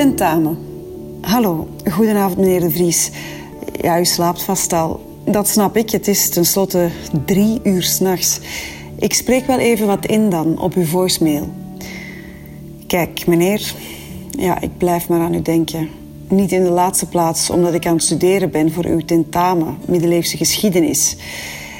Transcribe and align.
Tentamen. 0.00 0.58
Hallo, 1.20 1.68
goedenavond 1.90 2.38
meneer 2.38 2.60
De 2.60 2.70
Vries. 2.70 3.10
Ja, 3.80 3.98
u 3.98 4.04
slaapt 4.04 4.42
vast 4.42 4.72
al. 4.72 5.00
Dat 5.24 5.48
snap 5.48 5.76
ik, 5.76 5.90
het 5.90 6.08
is 6.08 6.28
tenslotte 6.28 6.90
drie 7.24 7.60
uur 7.62 7.82
s'nachts. 7.82 8.40
Ik 8.98 9.14
spreek 9.14 9.46
wel 9.46 9.58
even 9.58 9.86
wat 9.86 10.06
in 10.06 10.30
dan, 10.30 10.60
op 10.60 10.74
uw 10.74 10.84
voicemail. 10.84 11.48
Kijk, 12.86 13.26
meneer, 13.26 13.74
ja, 14.30 14.60
ik 14.60 14.78
blijf 14.78 15.08
maar 15.08 15.20
aan 15.20 15.34
u 15.34 15.42
denken. 15.42 15.88
Niet 16.28 16.52
in 16.52 16.64
de 16.64 16.70
laatste 16.70 17.06
plaats 17.06 17.50
omdat 17.50 17.74
ik 17.74 17.86
aan 17.86 17.94
het 17.94 18.02
studeren 18.02 18.50
ben 18.50 18.72
voor 18.72 18.84
uw 18.84 19.00
tentamen, 19.00 19.76
middeleeuwse 19.84 20.36
geschiedenis. 20.36 21.16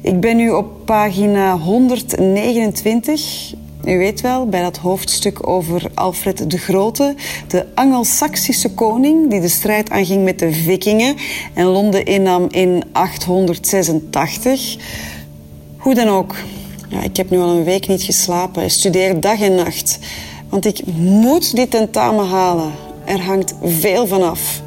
Ik 0.00 0.20
ben 0.20 0.36
nu 0.36 0.50
op 0.50 0.66
pagina 0.84 1.58
129. 1.58 3.54
U 3.84 3.98
weet 3.98 4.20
wel, 4.20 4.46
bij 4.46 4.62
dat 4.62 4.76
hoofdstuk 4.76 5.48
over 5.48 5.90
Alfred 5.94 6.50
de 6.50 6.58
Grote, 6.58 7.14
de 7.48 7.66
Angelsaksische 7.74 8.74
koning 8.74 9.30
die 9.30 9.40
de 9.40 9.48
strijd 9.48 9.90
aanging 9.90 10.24
met 10.24 10.38
de 10.38 10.52
Vikingen 10.52 11.16
en 11.54 11.64
Londen 11.64 12.04
innam 12.04 12.46
in 12.50 12.84
886. 12.92 14.76
Hoe 15.76 15.94
dan 15.94 16.08
ook, 16.08 16.34
ja, 16.88 17.02
ik 17.02 17.16
heb 17.16 17.30
nu 17.30 17.38
al 17.38 17.56
een 17.56 17.64
week 17.64 17.88
niet 17.88 18.02
geslapen, 18.02 18.70
studeer 18.70 19.20
dag 19.20 19.40
en 19.40 19.54
nacht. 19.54 19.98
Want 20.48 20.66
ik 20.66 20.80
moet 20.96 21.56
dit 21.56 21.70
tentamen 21.70 22.26
halen. 22.26 22.72
Er 23.04 23.20
hangt 23.20 23.54
veel 23.64 24.06
van 24.06 24.22
af. 24.22 24.62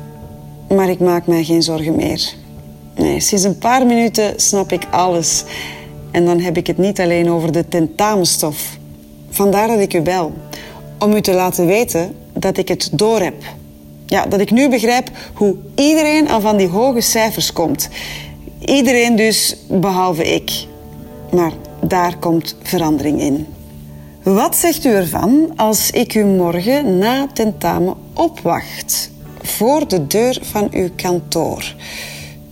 Maar 0.70 0.89
ik 0.89 0.99
maak 0.99 1.27
mij 1.27 1.43
geen 1.43 1.63
zorgen 1.63 1.95
meer. 1.95 2.34
Nee, 2.95 3.20
sinds 3.20 3.43
een 3.43 3.57
paar 3.57 3.85
minuten 3.85 4.34
snap 4.35 4.71
ik 4.71 4.87
alles. 4.91 5.43
En 6.11 6.25
dan 6.25 6.39
heb 6.39 6.57
ik 6.57 6.67
het 6.67 6.77
niet 6.77 6.99
alleen 6.99 7.29
over 7.29 7.51
de 7.51 7.67
tentamenstof. 7.67 8.74
Vandaar 9.35 9.67
dat 9.67 9.80
ik 9.80 9.94
u 9.94 10.02
bel. 10.02 10.34
Om 10.99 11.13
u 11.13 11.21
te 11.21 11.34
laten 11.34 11.66
weten 11.66 12.16
dat 12.34 12.57
ik 12.57 12.67
het 12.67 12.89
door 12.91 13.20
heb. 13.20 13.43
Ja, 14.05 14.26
dat 14.26 14.39
ik 14.39 14.52
nu 14.52 14.70
begrijp 14.70 15.09
hoe 15.34 15.55
iedereen 15.76 16.29
aan 16.29 16.41
van 16.41 16.57
die 16.57 16.68
hoge 16.68 17.01
cijfers 17.01 17.54
komt. 17.54 17.90
Iedereen 18.59 19.15
dus, 19.15 19.55
behalve 19.68 20.34
ik. 20.34 20.51
Maar 21.32 21.51
daar 21.82 22.18
komt 22.18 22.55
verandering 22.62 23.21
in. 23.21 23.46
Wat 24.24 24.55
zegt 24.55 24.85
u 24.85 24.90
ervan 24.90 25.54
als 25.55 25.91
ik 25.91 26.15
u 26.15 26.24
morgen 26.24 26.98
na 26.98 27.27
tentamen 27.34 27.96
opwacht 28.13 29.12
voor 29.41 29.87
de 29.87 30.07
deur 30.07 30.37
van 30.41 30.68
uw 30.71 30.90
kantoor? 30.96 31.76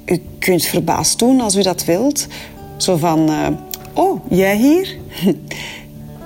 U 0.05 0.21
kunt 0.39 0.65
verbaasd 0.65 1.19
doen 1.19 1.41
als 1.41 1.55
u 1.55 1.61
dat 1.61 1.85
wilt. 1.85 2.27
Zo 2.77 2.97
van, 2.97 3.29
uh, 3.29 3.47
oh, 3.93 4.19
jij 4.29 4.55
hier? 4.57 4.97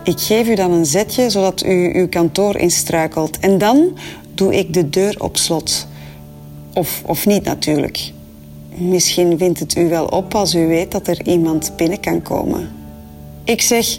ik 0.07 0.19
geef 0.19 0.47
u 0.47 0.55
dan 0.55 0.71
een 0.71 0.85
zetje 0.85 1.29
zodat 1.29 1.65
u 1.65 1.91
uw 1.93 2.07
kantoor 2.07 2.57
instruikelt. 2.57 3.39
En 3.39 3.57
dan 3.57 3.97
doe 4.33 4.55
ik 4.55 4.73
de 4.73 4.89
deur 4.89 5.15
op 5.17 5.37
slot. 5.37 5.87
Of, 6.73 7.01
of 7.05 7.25
niet 7.25 7.43
natuurlijk. 7.43 8.11
Misschien 8.75 9.37
wint 9.37 9.59
het 9.59 9.75
u 9.75 9.89
wel 9.89 10.05
op 10.05 10.35
als 10.35 10.55
u 10.55 10.67
weet 10.67 10.91
dat 10.91 11.07
er 11.07 11.27
iemand 11.27 11.71
binnen 11.75 11.99
kan 11.99 12.21
komen. 12.21 12.69
Ik 13.43 13.61
zeg, 13.61 13.97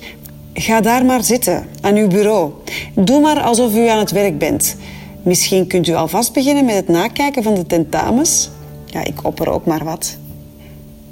ga 0.54 0.80
daar 0.80 1.04
maar 1.04 1.24
zitten, 1.24 1.66
aan 1.80 1.96
uw 1.96 2.08
bureau. 2.08 2.52
Doe 2.94 3.20
maar 3.20 3.40
alsof 3.40 3.76
u 3.76 3.88
aan 3.88 3.98
het 3.98 4.10
werk 4.10 4.38
bent. 4.38 4.76
Misschien 5.22 5.66
kunt 5.66 5.88
u 5.88 5.94
alvast 5.94 6.32
beginnen 6.32 6.64
met 6.64 6.74
het 6.74 6.88
nakijken 6.88 7.42
van 7.42 7.54
de 7.54 7.66
tentamens. 7.66 8.50
Ja, 8.86 9.04
ik 9.04 9.24
opper 9.24 9.50
ook 9.50 9.66
maar 9.66 9.84
wat. 9.84 10.16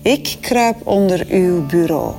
Ik 0.03 0.37
kruip 0.41 0.77
onder 0.87 1.27
uw 1.29 1.67
bureau. 1.67 2.13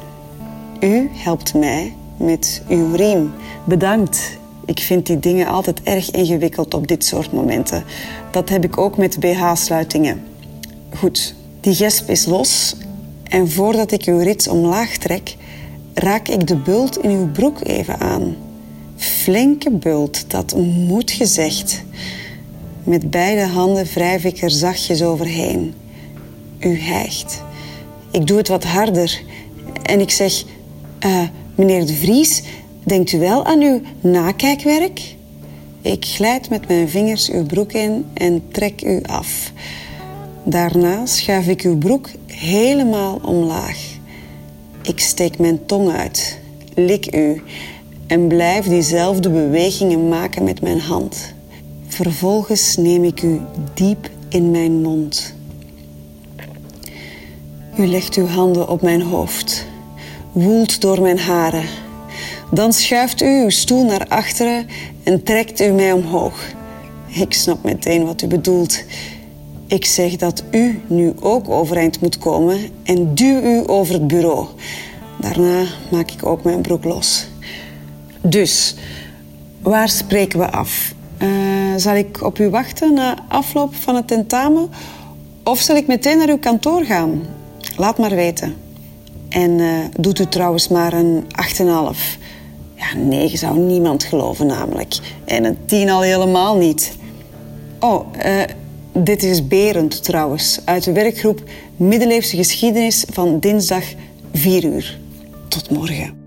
U 0.79 1.09
helpt 1.13 1.53
mij 1.53 1.93
met 2.17 2.61
uw 2.69 2.95
riem. 2.95 3.33
Bedankt. 3.65 4.37
Ik 4.65 4.79
vind 4.79 5.05
die 5.05 5.19
dingen 5.19 5.47
altijd 5.47 5.83
erg 5.83 6.11
ingewikkeld 6.11 6.73
op 6.73 6.87
dit 6.87 7.05
soort 7.05 7.31
momenten. 7.31 7.83
Dat 8.31 8.49
heb 8.49 8.63
ik 8.63 8.77
ook 8.77 8.97
met 8.97 9.19
BH-sluitingen. 9.19 10.23
Goed, 10.95 11.35
die 11.59 11.75
gesp 11.75 12.09
is 12.09 12.25
los. 12.25 12.75
En 13.23 13.49
voordat 13.49 13.91
ik 13.91 14.03
uw 14.03 14.17
rits 14.17 14.47
omlaag 14.47 14.97
trek, 14.97 15.35
raak 15.93 16.27
ik 16.27 16.47
de 16.47 16.55
bult 16.55 16.97
in 16.97 17.09
uw 17.09 17.31
broek 17.31 17.59
even 17.63 17.99
aan. 17.99 18.35
Flinke 18.95 19.71
bult, 19.71 20.29
dat 20.31 20.55
moet 20.87 21.11
gezegd. 21.11 21.83
Met 22.83 23.09
beide 23.09 23.45
handen 23.45 23.85
wrijf 23.85 24.23
ik 24.23 24.41
er 24.41 24.51
zachtjes 24.51 25.03
overheen. 25.03 25.73
U 26.59 26.79
hijgt. 26.79 27.43
Ik 28.11 28.27
doe 28.27 28.37
het 28.37 28.47
wat 28.47 28.63
harder 28.63 29.21
en 29.83 29.99
ik 29.99 30.11
zeg: 30.11 30.43
uh, 31.05 31.21
Meneer 31.57 31.85
de 31.85 31.93
Vries, 31.93 32.43
denkt 32.83 33.11
u 33.11 33.19
wel 33.19 33.45
aan 33.45 33.61
uw 33.61 33.81
nakijkwerk? 34.01 35.15
Ik 35.81 36.05
glijd 36.05 36.49
met 36.49 36.67
mijn 36.67 36.89
vingers 36.89 37.29
uw 37.29 37.45
broek 37.45 37.71
in 37.71 38.05
en 38.13 38.43
trek 38.51 38.83
u 38.83 39.01
af. 39.05 39.51
Daarna 40.43 41.05
schuif 41.05 41.47
ik 41.47 41.61
uw 41.61 41.77
broek 41.77 42.09
helemaal 42.25 43.19
omlaag. 43.23 43.77
Ik 44.81 44.99
steek 44.99 45.39
mijn 45.39 45.65
tong 45.65 45.89
uit, 45.89 46.39
lik 46.75 47.15
u 47.15 47.41
en 48.07 48.27
blijf 48.27 48.65
diezelfde 48.65 49.29
bewegingen 49.29 50.07
maken 50.07 50.43
met 50.43 50.61
mijn 50.61 50.79
hand. 50.79 51.33
Vervolgens 51.87 52.75
neem 52.75 53.03
ik 53.03 53.21
u 53.21 53.41
diep 53.73 54.09
in 54.29 54.51
mijn 54.51 54.81
mond. 54.81 55.33
U 57.77 57.87
legt 57.87 58.15
uw 58.15 58.27
handen 58.27 58.69
op 58.69 58.81
mijn 58.81 59.01
hoofd, 59.01 59.66
woelt 60.41 60.81
door 60.81 61.01
mijn 61.01 61.19
haren. 61.19 61.65
Dan 62.51 62.73
schuift 62.73 63.21
u 63.21 63.41
uw 63.41 63.49
stoel 63.49 63.85
naar 63.85 64.07
achteren 64.07 64.67
en 65.03 65.23
trekt 65.23 65.61
u 65.61 65.71
mij 65.71 65.91
omhoog. 65.91 66.41
Ik 67.07 67.33
snap 67.33 67.63
meteen 67.63 68.05
wat 68.05 68.21
u 68.21 68.27
bedoelt. 68.27 68.83
Ik 69.67 69.85
zeg 69.85 70.15
dat 70.15 70.43
u 70.51 70.81
nu 70.87 71.13
ook 71.19 71.49
overeind 71.49 72.01
moet 72.01 72.17
komen 72.17 72.59
en 72.83 73.15
duw 73.15 73.41
u 73.41 73.63
over 73.65 73.93
het 73.93 74.07
bureau. 74.07 74.47
Daarna 75.19 75.63
maak 75.91 76.11
ik 76.11 76.25
ook 76.25 76.43
mijn 76.43 76.61
broek 76.61 76.83
los. 76.83 77.27
Dus, 78.21 78.75
waar 79.61 79.89
spreken 79.89 80.39
we 80.39 80.51
af? 80.51 80.93
Uh, 81.21 81.29
zal 81.75 81.95
ik 81.95 82.23
op 82.23 82.39
u 82.39 82.49
wachten 82.49 82.93
na 82.93 83.17
afloop 83.27 83.75
van 83.75 83.95
het 83.95 84.07
tentamen? 84.07 84.69
Of 85.43 85.59
zal 85.59 85.75
ik 85.75 85.87
meteen 85.87 86.17
naar 86.17 86.29
uw 86.29 86.39
kantoor 86.39 86.85
gaan? 86.85 87.21
Laat 87.77 87.97
maar 87.97 88.15
weten. 88.15 88.66
En 89.29 89.51
uh, 89.51 89.79
doet 89.99 90.19
u 90.19 90.25
trouwens 90.25 90.67
maar 90.67 90.93
een 90.93 91.23
8,5. 91.23 91.65
Ja, 92.75 92.95
9 92.95 93.37
zou 93.37 93.59
niemand 93.59 94.03
geloven 94.03 94.45
namelijk. 94.45 94.95
En 95.25 95.43
een 95.43 95.57
10 95.65 95.89
al 95.89 96.01
helemaal 96.01 96.57
niet. 96.57 96.95
Oh, 97.79 98.05
uh, 98.25 98.41
dit 98.93 99.23
is 99.23 99.47
Berend 99.47 100.03
trouwens, 100.03 100.59
uit 100.65 100.83
de 100.83 100.91
werkgroep 100.91 101.43
Middeleeuwse 101.77 102.35
Geschiedenis 102.35 103.05
van 103.11 103.39
dinsdag 103.39 103.83
4 104.33 104.63
uur. 104.63 104.99
Tot 105.47 105.69
morgen. 105.69 106.26